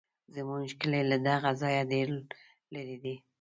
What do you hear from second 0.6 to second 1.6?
کلی له دغه